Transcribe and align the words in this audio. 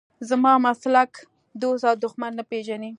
زما 0.29 0.53
مسلک 0.65 1.11
دوست 1.61 1.83
او 1.89 1.95
دښمن 2.03 2.31
نه 2.39 2.43
پېژني. 2.51 2.89